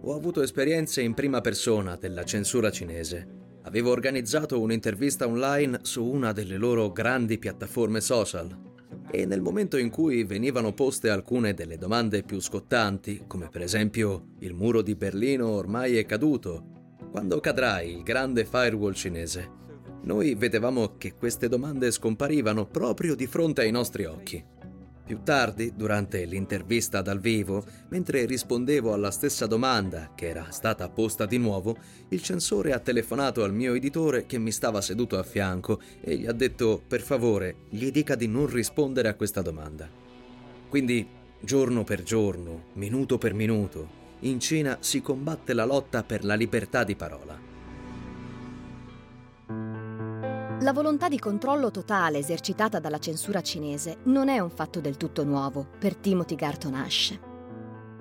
Ho 0.00 0.14
avuto 0.16 0.42
esperienze 0.42 1.00
in 1.00 1.14
prima 1.14 1.40
persona 1.40 1.94
della 1.94 2.24
censura 2.24 2.72
cinese. 2.72 3.28
Avevo 3.62 3.92
organizzato 3.92 4.60
un'intervista 4.60 5.28
online 5.28 5.78
su 5.82 6.04
una 6.04 6.32
delle 6.32 6.56
loro 6.56 6.90
grandi 6.90 7.38
piattaforme 7.38 8.00
social 8.00 8.65
e 9.16 9.24
nel 9.24 9.40
momento 9.40 9.78
in 9.78 9.88
cui 9.88 10.24
venivano 10.24 10.74
poste 10.74 11.08
alcune 11.08 11.54
delle 11.54 11.78
domande 11.78 12.22
più 12.22 12.38
scottanti, 12.38 13.24
come 13.26 13.48
per 13.48 13.62
esempio 13.62 14.32
il 14.40 14.52
muro 14.52 14.82
di 14.82 14.94
Berlino 14.94 15.48
ormai 15.48 15.96
è 15.96 16.04
caduto, 16.04 16.96
quando 17.10 17.40
cadrà 17.40 17.80
il 17.80 18.02
grande 18.02 18.44
firewall 18.44 18.92
cinese, 18.92 19.50
noi 20.02 20.34
vedevamo 20.34 20.98
che 20.98 21.14
queste 21.14 21.48
domande 21.48 21.90
scomparivano 21.92 22.66
proprio 22.66 23.14
di 23.14 23.26
fronte 23.26 23.62
ai 23.62 23.70
nostri 23.70 24.04
occhi. 24.04 24.44
Più 25.06 25.22
tardi, 25.22 25.72
durante 25.76 26.24
l'intervista 26.24 27.00
dal 27.00 27.20
vivo, 27.20 27.64
mentre 27.90 28.26
rispondevo 28.26 28.92
alla 28.92 29.12
stessa 29.12 29.46
domanda 29.46 30.10
che 30.16 30.26
era 30.26 30.50
stata 30.50 30.88
posta 30.88 31.26
di 31.26 31.38
nuovo, 31.38 31.76
il 32.08 32.20
censore 32.20 32.72
ha 32.72 32.80
telefonato 32.80 33.44
al 33.44 33.54
mio 33.54 33.74
editore 33.74 34.26
che 34.26 34.36
mi 34.38 34.50
stava 34.50 34.80
seduto 34.80 35.16
a 35.16 35.22
fianco 35.22 35.80
e 36.00 36.16
gli 36.16 36.26
ha 36.26 36.32
detto 36.32 36.82
per 36.84 37.02
favore 37.02 37.54
gli 37.68 37.92
dica 37.92 38.16
di 38.16 38.26
non 38.26 38.48
rispondere 38.48 39.06
a 39.06 39.14
questa 39.14 39.42
domanda. 39.42 39.88
Quindi, 40.68 41.06
giorno 41.40 41.84
per 41.84 42.02
giorno, 42.02 42.64
minuto 42.72 43.16
per 43.16 43.32
minuto, 43.32 43.88
in 44.20 44.40
Cina 44.40 44.78
si 44.80 45.02
combatte 45.02 45.54
la 45.54 45.64
lotta 45.64 46.02
per 46.02 46.24
la 46.24 46.34
libertà 46.34 46.82
di 46.82 46.96
parola. 46.96 47.45
La 50.66 50.72
volontà 50.72 51.06
di 51.08 51.20
controllo 51.20 51.70
totale 51.70 52.18
esercitata 52.18 52.80
dalla 52.80 52.98
censura 52.98 53.40
cinese 53.40 53.98
non 54.06 54.28
è 54.28 54.40
un 54.40 54.50
fatto 54.50 54.80
del 54.80 54.96
tutto 54.96 55.22
nuovo 55.22 55.64
per 55.78 55.94
Timothy 55.94 56.34
Garton 56.34 56.74
Ash. 56.74 57.16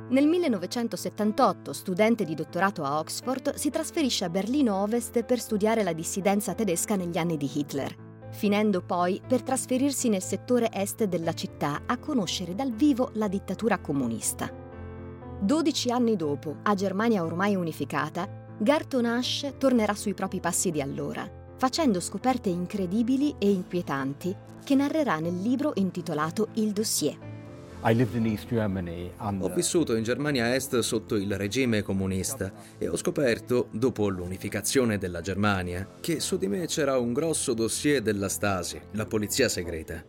Nel 0.10 0.26
1978, 0.26 1.74
studente 1.74 2.26
di 2.26 2.34
dottorato 2.34 2.84
a 2.84 2.98
Oxford, 2.98 3.54
si 3.54 3.70
trasferisce 3.70 4.26
a 4.26 4.30
Berlino 4.30 4.82
Ovest 4.82 5.24
per 5.26 5.40
studiare 5.40 5.84
la 5.84 5.94
dissidenza 5.94 6.56
tedesca 6.56 6.96
negli 6.96 7.20
anni 7.20 7.38
di 7.38 7.48
Hitler, 7.54 7.96
finendo 8.32 8.82
poi 8.82 9.22
per 9.28 9.44
trasferirsi 9.44 10.10
nel 10.10 10.24
settore 10.24 10.72
est 10.72 11.04
della 11.04 11.34
città 11.34 11.84
a 11.86 12.00
conoscere 12.00 12.56
dal 12.56 12.72
vivo 12.72 13.12
la 13.14 13.28
dittatura 13.28 13.78
comunista. 13.78 14.52
Dodici 15.40 15.92
anni 15.92 16.16
dopo, 16.16 16.58
a 16.64 16.74
Germania 16.74 17.24
ormai 17.24 17.54
unificata, 17.54 18.28
Garton 18.58 19.06
Ash 19.06 19.54
tornerà 19.60 19.94
sui 19.94 20.16
propri 20.16 20.40
passi 20.40 20.72
di 20.72 20.82
allora 20.82 21.44
facendo 21.66 22.00
scoperte 22.00 22.50
incredibili 22.50 23.34
e 23.40 23.50
inquietanti 23.50 24.36
che 24.64 24.76
narrerà 24.76 25.18
nel 25.18 25.42
libro 25.42 25.72
intitolato 25.78 26.50
Il 26.54 26.74
dossier. 26.74 27.18
Ho 29.40 29.50
vissuto 29.50 29.96
in 29.96 30.04
Germania 30.04 30.54
Est 30.54 30.78
sotto 30.82 31.16
il 31.16 31.36
regime 31.36 31.82
comunista 31.82 32.54
e 32.78 32.88
ho 32.88 32.96
scoperto, 32.96 33.70
dopo 33.72 34.08
l'unificazione 34.10 35.00
della 35.00 35.22
Germania, 35.22 35.90
che 36.02 36.20
su 36.20 36.38
di 36.38 36.48
me 36.48 36.68
c'era 36.68 37.00
un 37.00 37.14
grosso 37.14 37.56
dossier 37.56 38.04
della 38.04 38.30
Stasi, 38.30 38.80
la 38.92 39.08
polizia 39.08 39.50
segreta. 39.50 40.06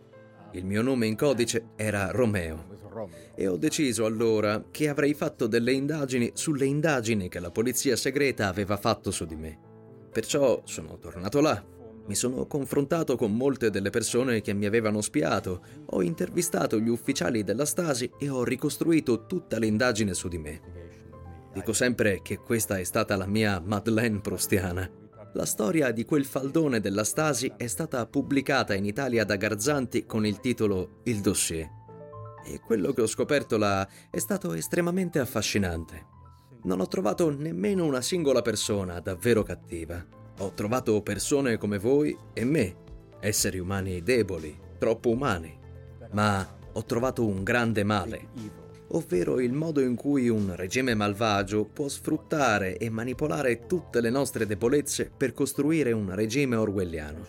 Il 0.51 0.63
mio 0.63 0.83
nome 0.83 1.07
in 1.07 1.15
codice 1.15 1.69
era 1.75 2.11
Romeo 2.11 2.65
e 3.33 3.47
ho 3.47 3.57
deciso 3.57 4.05
allora 4.05 4.63
che 4.69 4.89
avrei 4.89 5.15
fatto 5.15 5.47
delle 5.47 5.71
indagini 5.71 6.29
sulle 6.35 6.65
indagini 6.65 7.29
che 7.29 7.39
la 7.39 7.49
polizia 7.49 7.95
segreta 7.95 8.47
aveva 8.47 8.77
fatto 8.77 9.09
su 9.09 9.25
di 9.25 9.35
me. 9.35 9.66
Perciò 10.17 10.63
sono 10.65 10.97
tornato 10.97 11.41
là. 11.41 11.63
Mi 12.07 12.15
sono 12.15 12.47
confrontato 12.47 13.15
con 13.15 13.35
molte 13.35 13.69
delle 13.69 13.91
persone 13.91 14.41
che 14.41 14.51
mi 14.51 14.65
avevano 14.65 15.01
spiato, 15.01 15.61
ho 15.91 16.01
intervistato 16.01 16.79
gli 16.79 16.89
ufficiali 16.89 17.43
della 17.43 17.67
Stasi 17.67 18.09
e 18.17 18.27
ho 18.27 18.43
ricostruito 18.43 19.27
tutta 19.27 19.59
l'indagine 19.59 20.15
su 20.15 20.27
di 20.27 20.39
me. 20.39 20.61
Dico 21.53 21.71
sempre 21.71 22.23
che 22.23 22.37
questa 22.37 22.79
è 22.79 22.83
stata 22.83 23.15
la 23.15 23.27
mia 23.27 23.61
Madeleine 23.63 24.19
proustiana. 24.19 24.89
La 25.33 25.45
storia 25.45 25.91
di 25.91 26.03
quel 26.03 26.25
faldone 26.25 26.79
della 26.79 27.03
Stasi 27.03 27.53
è 27.55 27.67
stata 27.67 28.03
pubblicata 28.07 28.73
in 28.73 28.85
Italia 28.85 29.23
da 29.23 29.35
Garzanti 29.35 30.07
con 30.07 30.25
il 30.25 30.39
titolo 30.39 31.01
Il 31.03 31.21
dossier. 31.21 31.69
E 32.43 32.59
quello 32.59 32.91
che 32.91 33.03
ho 33.03 33.07
scoperto 33.07 33.55
là 33.55 33.87
è 34.09 34.17
stato 34.17 34.53
estremamente 34.53 35.19
affascinante 35.19 36.15
non 36.67 36.81
ho 36.81 36.87
trovato 36.87 37.29
nemmeno 37.29 37.85
una 37.85 38.01
singola 38.01 38.41
persona 38.41 38.99
davvero 38.99 39.41
cattiva. 39.41 40.05
Ho 40.39 40.51
trovato 40.53 41.01
persone 41.01 41.57
come 41.57 41.79
voi 41.79 42.15
e 42.33 42.45
me, 42.45 42.75
esseri 43.19 43.57
umani 43.57 44.03
deboli, 44.03 44.55
troppo 44.77 45.09
umani. 45.09 45.57
Ma 46.11 46.47
ho 46.73 46.83
trovato 46.83 47.25
un 47.25 47.43
grande 47.43 47.83
male, 47.83 48.27
ovvero 48.89 49.39
il 49.39 49.51
modo 49.51 49.81
in 49.81 49.95
cui 49.95 50.29
un 50.29 50.53
regime 50.55 50.93
malvagio 50.93 51.65
può 51.65 51.87
sfruttare 51.87 52.77
e 52.77 52.87
manipolare 52.89 53.65
tutte 53.65 53.99
le 53.99 54.11
nostre 54.11 54.45
debolezze 54.45 55.11
per 55.15 55.33
costruire 55.33 55.91
un 55.91 56.13
regime 56.13 56.55
orwelliano. 56.55 57.25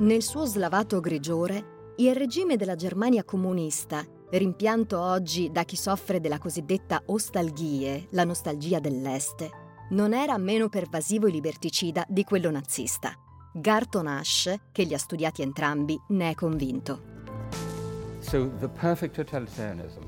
Nel 0.00 0.22
suo 0.22 0.44
slavato 0.44 0.98
grigiore, 0.98 1.92
il 1.98 2.16
regime 2.16 2.56
della 2.56 2.74
Germania 2.74 3.22
comunista 3.22 4.04
rimpianto 4.30 4.98
oggi 4.98 5.50
da 5.52 5.64
chi 5.64 5.76
soffre 5.76 6.20
della 6.20 6.38
cosiddetta 6.38 7.02
ostalgie, 7.06 8.06
la 8.10 8.24
nostalgia 8.24 8.78
dell'Est, 8.80 9.59
non 9.90 10.14
era 10.14 10.36
meno 10.38 10.68
pervasivo 10.68 11.26
e 11.26 11.30
liberticida 11.30 12.04
di 12.08 12.24
quello 12.24 12.50
nazista. 12.50 13.12
Garton 13.52 14.06
Ash, 14.06 14.54
che 14.70 14.84
li 14.84 14.94
ha 14.94 14.98
studiati 14.98 15.42
entrambi, 15.42 16.00
ne 16.08 16.30
è 16.30 16.34
convinto. 16.34 17.08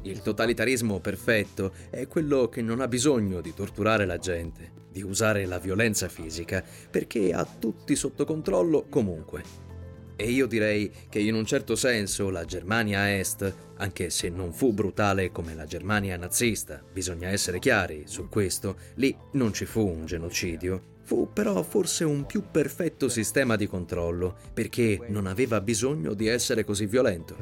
Il 0.03 0.23
totalitarismo 0.23 1.01
perfetto 1.01 1.73
è 1.91 2.07
quello 2.07 2.49
che 2.49 2.63
non 2.63 2.81
ha 2.81 2.87
bisogno 2.87 3.41
di 3.41 3.53
torturare 3.55 4.07
la 4.07 4.19
gente, 4.19 4.73
di 4.91 5.03
usare 5.03 5.47
la 5.47 5.59
violenza 5.59 6.09
fisica, 6.09 6.63
perché 6.91 7.33
ha 7.33 7.45
tutti 7.45 7.97
sotto 7.97 8.25
controllo 8.25 8.87
comunque. 8.89 9.72
E 10.17 10.31
io 10.31 10.47
direi 10.47 10.91
che 11.09 11.19
in 11.19 11.35
un 11.35 11.45
certo 11.45 11.75
senso 11.75 12.31
la 12.31 12.45
Germania 12.45 13.17
Est, 13.19 13.55
anche 13.77 14.11
se 14.11 14.29
non 14.29 14.53
fu 14.53 14.73
brutale 14.73 15.33
come 15.33 15.55
la 15.55 15.65
Germania 15.65 16.17
nazista, 16.17 16.83
bisogna 16.93 17.29
essere 17.29 17.59
chiari 17.59 18.05
su 18.07 18.29
questo, 18.29 18.77
lì 18.97 19.17
non 19.33 19.53
ci 19.53 19.65
fu 19.65 19.87
un 19.87 20.05
genocidio, 20.05 20.83
fu 21.03 21.29
però 21.33 21.63
forse 21.63 22.05
un 22.05 22.27
più 22.27 22.45
perfetto 22.51 23.09
sistema 23.09 23.57
di 23.57 23.67
controllo, 23.67 24.37
perché 24.53 25.01
non 25.09 25.27
aveva 25.27 25.61
bisogno 25.61 26.15
di 26.15 26.27
essere 26.29 26.65
così 26.65 26.87
violento. 26.87 27.37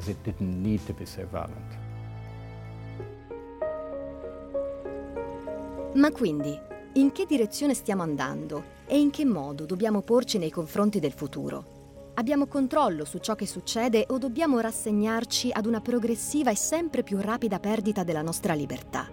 Ma 5.94 6.10
quindi, 6.12 6.58
in 6.94 7.12
che 7.12 7.26
direzione 7.26 7.74
stiamo 7.74 8.02
andando 8.02 8.78
e 8.86 8.98
in 8.98 9.10
che 9.10 9.24
modo 9.24 9.66
dobbiamo 9.66 10.02
porci 10.02 10.38
nei 10.38 10.50
confronti 10.50 11.00
del 11.00 11.12
futuro? 11.12 11.79
Abbiamo 12.20 12.46
controllo 12.48 13.06
su 13.06 13.16
ciò 13.16 13.34
che 13.34 13.46
succede 13.46 14.04
o 14.10 14.18
dobbiamo 14.18 14.60
rassegnarci 14.60 15.48
ad 15.54 15.64
una 15.64 15.80
progressiva 15.80 16.50
e 16.50 16.54
sempre 16.54 17.02
più 17.02 17.18
rapida 17.18 17.58
perdita 17.58 18.04
della 18.04 18.20
nostra 18.20 18.52
libertà? 18.52 19.08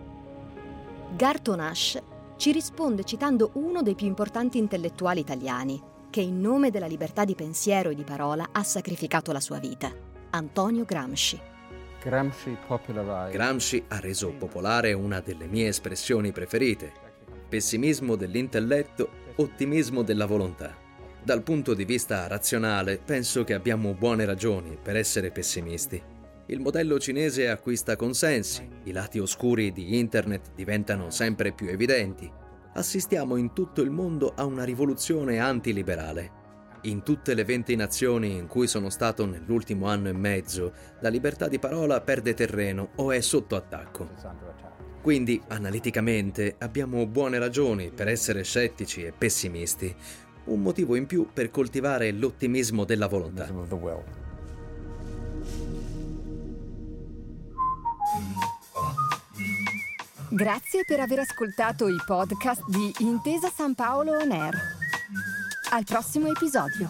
Garton 1.15 1.61
Ash 1.61 2.01
ci 2.35 2.51
risponde 2.51 3.05
citando 3.05 3.51
uno 3.53 3.81
dei 3.81 3.95
più 3.95 4.07
importanti 4.07 4.57
intellettuali 4.57 5.21
italiani, 5.21 5.81
che 6.09 6.19
in 6.19 6.41
nome 6.41 6.69
della 6.69 6.85
libertà 6.85 7.23
di 7.23 7.33
pensiero 7.33 7.91
e 7.91 7.95
di 7.95 8.03
parola 8.03 8.49
ha 8.51 8.63
sacrificato 8.63 9.31
la 9.31 9.39
sua 9.39 9.59
vita, 9.59 9.89
Antonio 10.31 10.83
Gramsci. 10.83 11.39
Gramsci 12.01 13.83
ha 13.87 13.99
reso 14.01 14.33
popolare 14.33 14.91
una 14.91 15.21
delle 15.21 15.47
mie 15.47 15.69
espressioni 15.69 16.33
preferite, 16.33 16.91
pessimismo 17.47 18.17
dell'intelletto, 18.17 19.09
ottimismo 19.37 20.01
della 20.01 20.25
volontà. 20.25 20.86
Dal 21.23 21.43
punto 21.43 21.73
di 21.73 21.83
vista 21.83 22.25
razionale, 22.27 22.99
penso 23.03 23.43
che 23.43 23.53
abbiamo 23.53 23.93
buone 23.93 24.25
ragioni 24.25 24.77
per 24.81 24.95
essere 24.95 25.31
pessimisti. 25.31 26.01
Il 26.47 26.61
modello 26.61 26.97
cinese 26.99 27.49
acquista 27.49 27.97
consensi, 27.97 28.65
i 28.83 28.93
lati 28.93 29.19
oscuri 29.19 29.73
di 29.73 29.97
Internet 29.97 30.51
diventano 30.55 31.09
sempre 31.09 31.51
più 31.51 31.67
evidenti. 31.67 32.31
Assistiamo 32.73 33.35
in 33.35 33.51
tutto 33.51 33.81
il 33.81 33.89
mondo 33.89 34.31
a 34.33 34.45
una 34.45 34.63
rivoluzione 34.63 35.39
antiliberale. 35.39 36.31
In 36.83 37.03
tutte 37.03 37.33
le 37.33 37.43
20 37.43 37.75
nazioni 37.75 38.37
in 38.37 38.47
cui 38.47 38.67
sono 38.67 38.89
stato 38.89 39.25
nell'ultimo 39.25 39.87
anno 39.87 40.07
e 40.07 40.13
mezzo, 40.13 40.71
la 41.01 41.09
libertà 41.09 41.49
di 41.49 41.59
parola 41.59 41.99
perde 41.99 42.33
terreno 42.33 42.91
o 42.95 43.11
è 43.11 43.19
sotto 43.19 43.57
attacco. 43.57 44.09
Quindi, 45.01 45.41
analiticamente, 45.49 46.55
abbiamo 46.59 47.05
buone 47.07 47.39
ragioni 47.39 47.91
per 47.91 48.07
essere 48.07 48.43
scettici 48.43 49.03
e 49.03 49.11
pessimisti, 49.11 49.93
un 50.47 50.61
motivo 50.61 50.95
in 50.95 51.05
più 51.05 51.27
per 51.31 51.49
coltivare 51.49 52.11
l'ottimismo 52.11 52.83
della 52.83 53.07
volontà. 53.07 53.47
Grazie 60.29 60.83
per 60.85 60.99
aver 60.99 61.19
ascoltato 61.19 61.87
i 61.87 61.95
podcast 62.05 62.61
di 62.67 62.93
Intesa 62.99 63.49
San 63.49 63.73
Paolo 63.75 64.11
On 64.17 64.31
Air. 64.31 64.55
Al 65.71 65.83
prossimo 65.83 66.27
episodio. 66.27 66.89